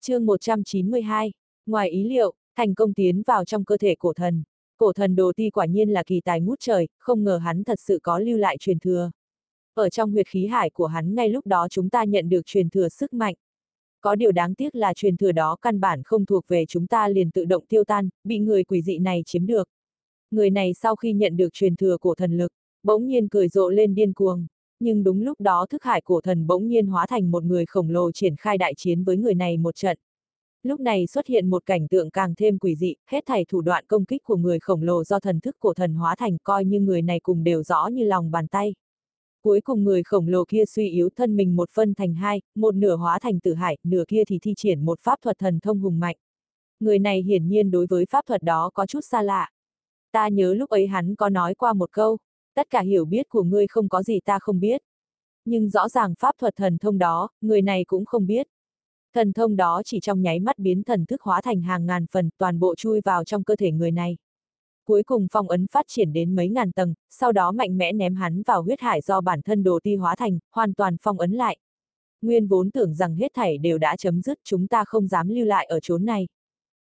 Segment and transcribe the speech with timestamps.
[0.00, 1.32] chương 192,
[1.66, 4.42] ngoài ý liệu, thành công tiến vào trong cơ thể cổ thần.
[4.76, 7.80] Cổ thần đồ ti quả nhiên là kỳ tài ngút trời, không ngờ hắn thật
[7.80, 9.10] sự có lưu lại truyền thừa.
[9.74, 12.70] Ở trong huyệt khí hải của hắn ngay lúc đó chúng ta nhận được truyền
[12.70, 13.34] thừa sức mạnh.
[14.00, 17.08] Có điều đáng tiếc là truyền thừa đó căn bản không thuộc về chúng ta
[17.08, 19.68] liền tự động tiêu tan, bị người quỷ dị này chiếm được.
[20.30, 22.52] Người này sau khi nhận được truyền thừa cổ thần lực,
[22.82, 24.46] bỗng nhiên cười rộ lên điên cuồng.
[24.80, 27.90] Nhưng đúng lúc đó thức hải cổ thần bỗng nhiên hóa thành một người khổng
[27.90, 29.98] lồ triển khai đại chiến với người này một trận.
[30.62, 33.84] Lúc này xuất hiện một cảnh tượng càng thêm quỷ dị, hết thảy thủ đoạn
[33.86, 36.80] công kích của người khổng lồ do thần thức cổ thần hóa thành coi như
[36.80, 38.74] người này cùng đều rõ như lòng bàn tay.
[39.42, 42.74] Cuối cùng người khổng lồ kia suy yếu thân mình một phân thành hai, một
[42.74, 45.80] nửa hóa thành tử hải, nửa kia thì thi triển một pháp thuật thần thông
[45.80, 46.16] hùng mạnh.
[46.80, 49.50] Người này hiển nhiên đối với pháp thuật đó có chút xa lạ.
[50.12, 52.18] Ta nhớ lúc ấy hắn có nói qua một câu,
[52.58, 54.82] tất cả hiểu biết của ngươi không có gì ta không biết.
[55.44, 58.48] Nhưng rõ ràng pháp thuật thần thông đó, người này cũng không biết.
[59.14, 62.30] Thần thông đó chỉ trong nháy mắt biến thần thức hóa thành hàng ngàn phần,
[62.38, 64.16] toàn bộ chui vào trong cơ thể người này.
[64.84, 68.14] Cuối cùng phong ấn phát triển đến mấy ngàn tầng, sau đó mạnh mẽ ném
[68.14, 71.32] hắn vào huyết hải do bản thân đồ ti hóa thành, hoàn toàn phong ấn
[71.32, 71.58] lại.
[72.22, 75.46] Nguyên vốn tưởng rằng hết thảy đều đã chấm dứt chúng ta không dám lưu
[75.46, 76.28] lại ở chốn này.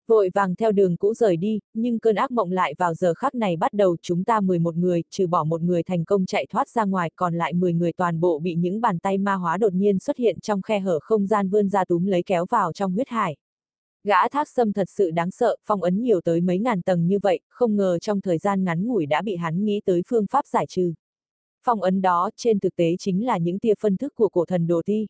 [0.09, 3.35] Vội vàng theo đường cũ rời đi, nhưng cơn ác mộng lại vào giờ khắc
[3.35, 6.69] này bắt đầu chúng ta 11 người, trừ bỏ một người thành công chạy thoát
[6.69, 9.73] ra ngoài, còn lại 10 người toàn bộ bị những bàn tay ma hóa đột
[9.73, 12.93] nhiên xuất hiện trong khe hở không gian vươn ra túm lấy kéo vào trong
[12.93, 13.37] huyết hải.
[14.05, 17.19] Gã thác sâm thật sự đáng sợ, phong ấn nhiều tới mấy ngàn tầng như
[17.23, 20.47] vậy, không ngờ trong thời gian ngắn ngủi đã bị hắn nghĩ tới phương pháp
[20.47, 20.93] giải trừ.
[21.65, 24.67] Phong ấn đó, trên thực tế chính là những tia phân thức của cổ thần
[24.67, 25.07] đồ thi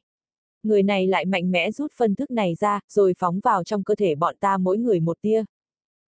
[0.62, 3.94] người này lại mạnh mẽ rút phân thức này ra, rồi phóng vào trong cơ
[3.94, 5.44] thể bọn ta mỗi người một tia.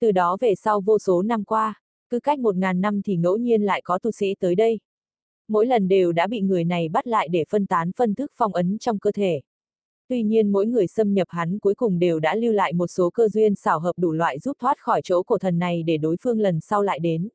[0.00, 1.74] Từ đó về sau vô số năm qua,
[2.10, 4.78] cứ cách một ngàn năm thì ngẫu nhiên lại có tu sĩ tới đây.
[5.48, 8.54] Mỗi lần đều đã bị người này bắt lại để phân tán phân thức phong
[8.54, 9.41] ấn trong cơ thể.
[10.08, 13.10] Tuy nhiên mỗi người xâm nhập hắn cuối cùng đều đã lưu lại một số
[13.10, 16.16] cơ duyên xảo hợp đủ loại giúp thoát khỏi chỗ cổ thần này để đối
[16.22, 17.28] phương lần sau lại đến.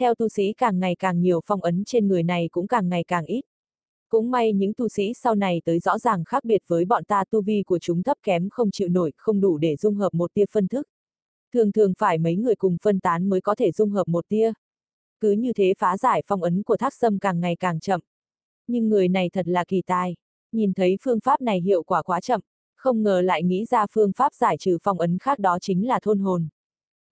[0.00, 3.04] Theo tu sĩ càng ngày càng nhiều phong ấn trên người này cũng càng ngày
[3.04, 3.40] càng ít.
[4.08, 7.24] Cũng may những tu sĩ sau này tới rõ ràng khác biệt với bọn ta
[7.30, 10.34] tu vi của chúng thấp kém không chịu nổi, không đủ để dung hợp một
[10.34, 10.88] tia phân thức.
[11.52, 14.52] Thường thường phải mấy người cùng phân tán mới có thể dung hợp một tia.
[15.20, 18.00] Cứ như thế phá giải phong ấn của thác sâm càng ngày càng chậm.
[18.66, 20.16] Nhưng người này thật là kỳ tài.
[20.52, 22.40] Nhìn thấy phương pháp này hiệu quả quá chậm,
[22.76, 26.00] không ngờ lại nghĩ ra phương pháp giải trừ phong ấn khác đó chính là
[26.02, 26.48] thôn hồn.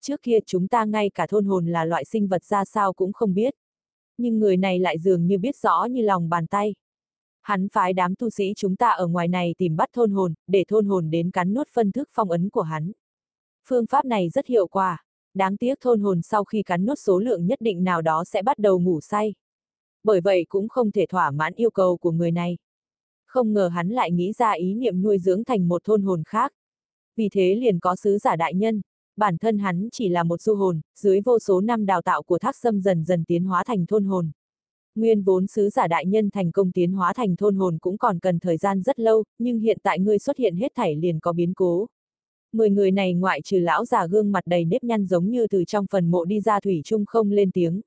[0.01, 3.13] Trước kia chúng ta ngay cả thôn hồn là loại sinh vật ra sao cũng
[3.13, 3.53] không biết.
[4.17, 6.75] Nhưng người này lại dường như biết rõ như lòng bàn tay.
[7.43, 10.63] Hắn phái đám tu sĩ chúng ta ở ngoài này tìm bắt thôn hồn, để
[10.67, 12.91] thôn hồn đến cắn nuốt phân thức phong ấn của hắn.
[13.67, 15.05] Phương pháp này rất hiệu quả.
[15.33, 18.41] Đáng tiếc thôn hồn sau khi cắn nuốt số lượng nhất định nào đó sẽ
[18.41, 19.33] bắt đầu ngủ say.
[20.03, 22.57] Bởi vậy cũng không thể thỏa mãn yêu cầu của người này.
[23.25, 26.53] Không ngờ hắn lại nghĩ ra ý niệm nuôi dưỡng thành một thôn hồn khác.
[27.15, 28.81] Vì thế liền có sứ giả đại nhân.
[29.17, 32.39] Bản thân hắn chỉ là một du hồn, dưới vô số năm đào tạo của
[32.39, 34.31] thác sâm dần dần tiến hóa thành thôn hồn.
[34.95, 38.19] Nguyên vốn sứ giả đại nhân thành công tiến hóa thành thôn hồn cũng còn
[38.19, 41.33] cần thời gian rất lâu, nhưng hiện tại ngươi xuất hiện hết thảy liền có
[41.33, 41.87] biến cố.
[42.51, 45.63] Mười người này ngoại trừ lão già gương mặt đầy nếp nhăn giống như từ
[45.65, 47.81] trong phần mộ đi ra thủy chung không lên tiếng.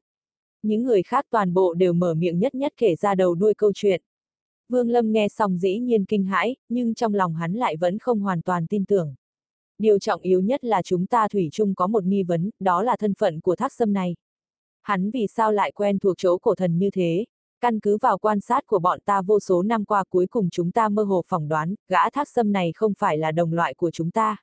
[0.62, 3.72] Những người khác toàn bộ đều mở miệng nhất nhất kể ra đầu đuôi câu
[3.74, 4.02] chuyện.
[4.68, 8.20] Vương Lâm nghe xong dĩ nhiên kinh hãi, nhưng trong lòng hắn lại vẫn không
[8.20, 9.14] hoàn toàn tin tưởng.
[9.78, 12.96] Điều trọng yếu nhất là chúng ta thủy chung có một nghi vấn, đó là
[12.96, 14.16] thân phận của thác sâm này
[14.86, 17.24] hắn vì sao lại quen thuộc chỗ cổ thần như thế?
[17.60, 20.72] Căn cứ vào quan sát của bọn ta vô số năm qua cuối cùng chúng
[20.72, 23.90] ta mơ hồ phỏng đoán, gã thác sâm này không phải là đồng loại của
[23.90, 24.36] chúng ta.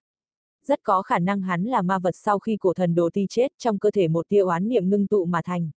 [0.66, 3.52] Rất có khả năng hắn là ma vật sau khi cổ thần đồ ti chết
[3.58, 5.70] trong cơ thể một tia oán niệm ngưng tụ mà thành.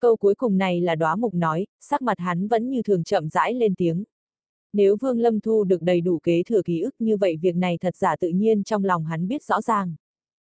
[0.00, 3.28] Câu cuối cùng này là đóa mục nói, sắc mặt hắn vẫn như thường chậm
[3.28, 4.04] rãi lên tiếng.
[4.72, 7.78] Nếu Vương Lâm thu được đầy đủ kế thừa ký ức như vậy việc này
[7.80, 9.94] thật giả tự nhiên trong lòng hắn biết rõ ràng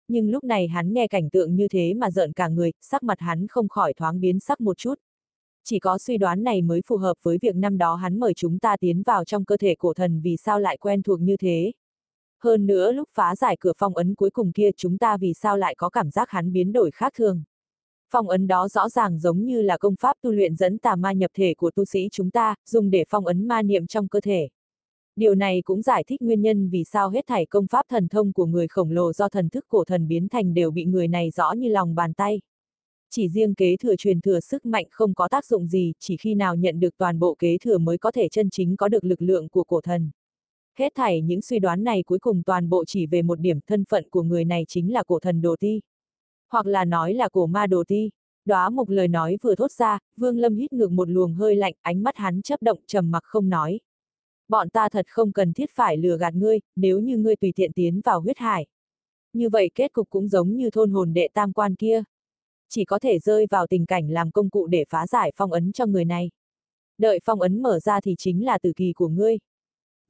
[0.08, 3.20] nhưng lúc này hắn nghe cảnh tượng như thế mà giận cả người, sắc mặt
[3.20, 4.94] hắn không khỏi thoáng biến sắc một chút.
[5.64, 8.60] Chỉ có suy đoán này mới phù hợp với việc năm đó hắn mời chúng
[8.60, 11.72] ta tiến vào trong cơ thể cổ thần vì sao lại quen thuộc như thế.
[12.44, 15.58] Hơn nữa lúc phá giải cửa phong ấn cuối cùng kia chúng ta vì sao
[15.58, 17.44] lại có cảm giác hắn biến đổi khác thường.
[18.10, 21.14] Phong ấn đó rõ ràng giống như là công pháp tu luyện dẫn tà ma
[21.14, 24.22] nhập thể của tu sĩ chúng ta, dùng để phong ấn ma niệm trong cơ
[24.22, 24.50] thể.
[25.18, 28.34] Điều này cũng giải thích nguyên nhân vì sao hết thảy công pháp thần thông
[28.34, 31.30] của người khổng lồ do thần thức cổ thần biến thành đều bị người này
[31.32, 32.42] rõ như lòng bàn tay.
[33.10, 36.36] Chỉ riêng kế thừa truyền thừa sức mạnh không có tác dụng gì, chỉ khi
[36.36, 39.22] nào nhận được toàn bộ kế thừa mới có thể chân chính có được lực
[39.22, 40.10] lượng của cổ thần.
[40.80, 43.86] Hết thảy những suy đoán này cuối cùng toàn bộ chỉ về một điểm thân
[43.90, 45.82] phận của người này chính là cổ thần đồ ti.
[46.52, 48.10] Hoặc là nói là cổ ma đồ ti.
[48.46, 51.74] Đóa mục lời nói vừa thốt ra, Vương Lâm hít ngược một luồng hơi lạnh,
[51.82, 53.80] ánh mắt hắn chấp động trầm mặc không nói.
[54.50, 57.74] Bọn ta thật không cần thiết phải lừa gạt ngươi, nếu như ngươi tùy tiện
[57.74, 58.68] tiến vào huyết hải.
[59.34, 62.04] Như vậy kết cục cũng giống như thôn hồn đệ tam quan kia.
[62.70, 65.72] Chỉ có thể rơi vào tình cảnh làm công cụ để phá giải phong ấn
[65.72, 66.30] cho người này.
[66.98, 69.38] Đợi phong ấn mở ra thì chính là tử kỳ của ngươi.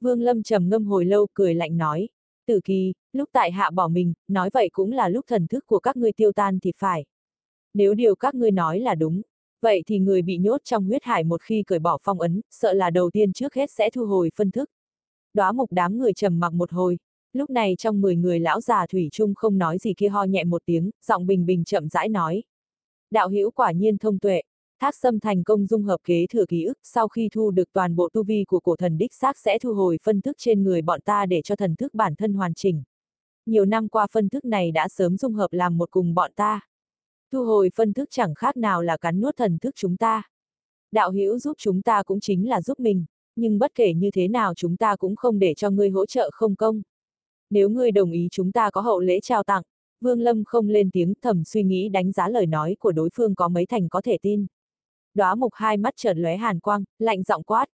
[0.00, 2.08] Vương Lâm trầm ngâm hồi lâu cười lạnh nói.
[2.46, 5.78] Tử kỳ, lúc tại hạ bỏ mình, nói vậy cũng là lúc thần thức của
[5.78, 7.04] các ngươi tiêu tan thì phải.
[7.74, 9.22] Nếu điều các ngươi nói là đúng,
[9.60, 12.72] vậy thì người bị nhốt trong huyết hải một khi cởi bỏ phong ấn, sợ
[12.72, 14.70] là đầu tiên trước hết sẽ thu hồi phân thức.
[15.34, 16.98] Đóa mục đám người trầm mặc một hồi,
[17.32, 20.44] lúc này trong 10 người lão già thủy chung không nói gì kia ho nhẹ
[20.44, 22.42] một tiếng, giọng bình bình chậm rãi nói.
[23.10, 24.42] Đạo hữu quả nhiên thông tuệ,
[24.80, 27.96] Thác Sâm thành công dung hợp kế thừa ký ức, sau khi thu được toàn
[27.96, 30.82] bộ tu vi của cổ thần đích xác sẽ thu hồi phân thức trên người
[30.82, 32.82] bọn ta để cho thần thức bản thân hoàn chỉnh.
[33.46, 36.67] Nhiều năm qua phân thức này đã sớm dung hợp làm một cùng bọn ta.
[37.32, 40.22] Thu hồi phân thức chẳng khác nào là cắn nuốt thần thức chúng ta.
[40.92, 43.04] Đạo hữu giúp chúng ta cũng chính là giúp mình,
[43.36, 46.30] nhưng bất kể như thế nào chúng ta cũng không để cho ngươi hỗ trợ
[46.32, 46.82] không công.
[47.50, 49.62] Nếu ngươi đồng ý chúng ta có hậu lễ trao tặng,
[50.00, 53.34] Vương Lâm không lên tiếng thầm suy nghĩ đánh giá lời nói của đối phương
[53.34, 54.46] có mấy thành có thể tin.
[55.14, 57.66] Đóa mục hai mắt chợt lóe hàn quang, lạnh giọng quát.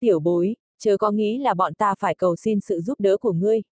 [0.00, 3.32] Tiểu bối, chớ có nghĩ là bọn ta phải cầu xin sự giúp đỡ của
[3.32, 3.62] ngươi.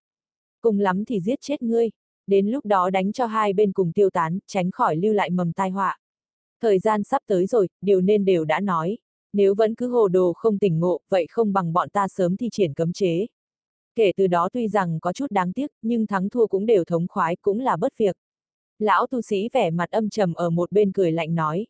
[0.61, 1.89] Cùng lắm thì giết chết ngươi
[2.27, 5.53] đến lúc đó đánh cho hai bên cùng tiêu tán, tránh khỏi lưu lại mầm
[5.53, 5.97] tai họa.
[6.61, 8.97] Thời gian sắp tới rồi, điều nên đều đã nói.
[9.33, 12.49] Nếu vẫn cứ hồ đồ không tỉnh ngộ, vậy không bằng bọn ta sớm thi
[12.51, 13.25] triển cấm chế.
[13.95, 17.07] Kể từ đó tuy rằng có chút đáng tiếc, nhưng thắng thua cũng đều thống
[17.09, 18.17] khoái, cũng là bất việc.
[18.79, 21.67] Lão tu sĩ vẻ mặt âm trầm ở một bên cười lạnh nói.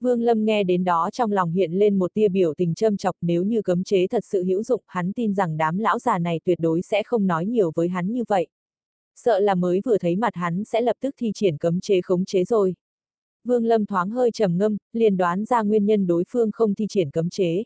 [0.00, 3.16] Vương Lâm nghe đến đó trong lòng hiện lên một tia biểu tình châm chọc
[3.20, 6.40] nếu như cấm chế thật sự hữu dụng, hắn tin rằng đám lão già này
[6.44, 8.46] tuyệt đối sẽ không nói nhiều với hắn như vậy
[9.24, 12.24] sợ là mới vừa thấy mặt hắn sẽ lập tức thi triển cấm chế khống
[12.24, 12.74] chế rồi.
[13.44, 16.86] Vương Lâm thoáng hơi trầm ngâm, liền đoán ra nguyên nhân đối phương không thi
[16.88, 17.64] triển cấm chế.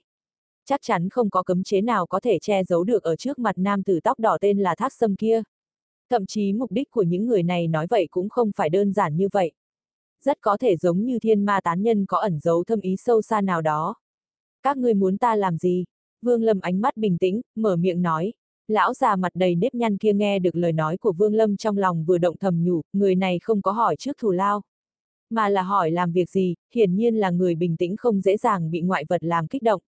[0.65, 3.59] Chắc chắn không có cấm chế nào có thể che giấu được ở trước mặt
[3.59, 5.43] nam tử tóc đỏ tên là Thác Sâm kia.
[6.11, 9.17] Thậm chí mục đích của những người này nói vậy cũng không phải đơn giản
[9.17, 9.53] như vậy.
[10.25, 13.23] Rất có thể giống như thiên ma tán nhân có ẩn giấu thâm ý sâu
[13.23, 13.95] xa nào đó.
[14.63, 15.85] Các ngươi muốn ta làm gì?
[16.23, 18.33] Vương Lâm ánh mắt bình tĩnh, mở miệng nói,
[18.69, 21.79] Lão già mặt đầy nếp nhăn kia nghe được lời nói của Vương Lâm trong
[21.79, 24.63] lòng vừa động thầm nhủ, người này không có hỏi trước thù lao.
[25.31, 28.71] Mà là hỏi làm việc gì, hiển nhiên là người bình tĩnh không dễ dàng
[28.71, 29.81] bị ngoại vật làm kích động.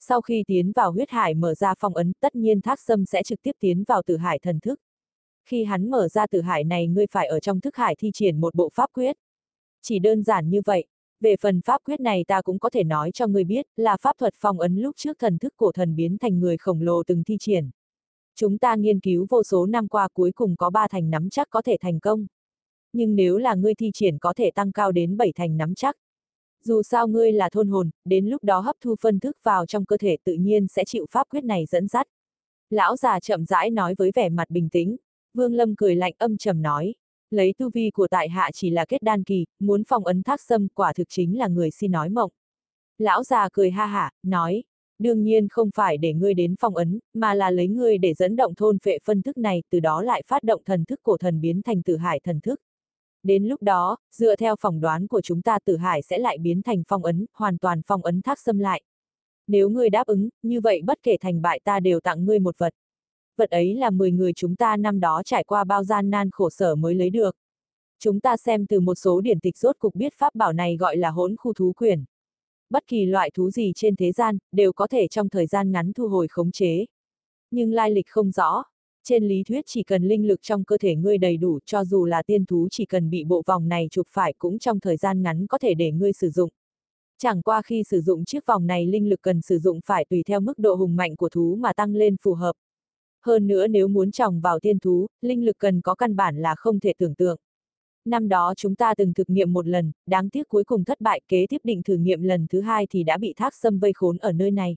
[0.00, 3.22] Sau khi tiến vào huyết hải mở ra phong ấn, tất nhiên thác sâm sẽ
[3.22, 4.80] trực tiếp tiến vào tử hải thần thức.
[5.48, 8.40] Khi hắn mở ra tử hải này ngươi phải ở trong thức hải thi triển
[8.40, 9.16] một bộ pháp quyết.
[9.82, 10.86] Chỉ đơn giản như vậy.
[11.20, 14.18] Về phần pháp quyết này ta cũng có thể nói cho ngươi biết, là pháp
[14.18, 17.24] thuật phong ấn lúc trước thần thức cổ thần biến thành người khổng lồ từng
[17.24, 17.70] thi triển.
[18.36, 21.50] Chúng ta nghiên cứu vô số năm qua cuối cùng có ba thành nắm chắc
[21.50, 22.26] có thể thành công.
[22.92, 25.96] Nhưng nếu là ngươi thi triển có thể tăng cao đến bảy thành nắm chắc.
[26.64, 29.84] Dù sao ngươi là thôn hồn, đến lúc đó hấp thu phân thức vào trong
[29.84, 32.06] cơ thể tự nhiên sẽ chịu pháp quyết này dẫn dắt.
[32.70, 34.96] Lão già chậm rãi nói với vẻ mặt bình tĩnh.
[35.34, 36.94] Vương Lâm cười lạnh âm trầm nói.
[37.30, 40.40] Lấy tu vi của tại hạ chỉ là kết đan kỳ, muốn phong ấn thác
[40.40, 42.30] xâm quả thực chính là người si nói mộng.
[42.98, 44.62] Lão già cười ha hả, nói,
[44.98, 48.36] đương nhiên không phải để ngươi đến phong ấn, mà là lấy ngươi để dẫn
[48.36, 51.40] động thôn phệ phân thức này, từ đó lại phát động thần thức cổ thần
[51.40, 52.60] biến thành tử hải thần thức.
[53.22, 56.62] Đến lúc đó, dựa theo phỏng đoán của chúng ta tử hải sẽ lại biến
[56.62, 58.82] thành phong ấn, hoàn toàn phong ấn thác xâm lại.
[59.46, 62.58] Nếu ngươi đáp ứng, như vậy bất kể thành bại ta đều tặng ngươi một
[62.58, 62.74] vật.
[63.36, 66.50] Vật ấy là 10 người chúng ta năm đó trải qua bao gian nan khổ
[66.50, 67.36] sở mới lấy được.
[67.98, 70.96] Chúng ta xem từ một số điển tịch rốt cục biết pháp bảo này gọi
[70.96, 72.04] là hỗn khu thú quyền
[72.70, 75.92] bất kỳ loại thú gì trên thế gian, đều có thể trong thời gian ngắn
[75.92, 76.86] thu hồi khống chế.
[77.50, 78.62] Nhưng lai lịch không rõ.
[79.04, 82.04] Trên lý thuyết chỉ cần linh lực trong cơ thể ngươi đầy đủ cho dù
[82.04, 85.22] là tiên thú chỉ cần bị bộ vòng này chụp phải cũng trong thời gian
[85.22, 86.50] ngắn có thể để ngươi sử dụng.
[87.18, 90.22] Chẳng qua khi sử dụng chiếc vòng này linh lực cần sử dụng phải tùy
[90.26, 92.52] theo mức độ hùng mạnh của thú mà tăng lên phù hợp.
[93.22, 96.54] Hơn nữa nếu muốn trồng vào tiên thú, linh lực cần có căn bản là
[96.54, 97.38] không thể tưởng tượng.
[98.06, 101.20] Năm đó chúng ta từng thực nghiệm một lần, đáng tiếc cuối cùng thất bại
[101.28, 104.16] kế tiếp định thử nghiệm lần thứ hai thì đã bị thác xâm vây khốn
[104.18, 104.76] ở nơi này.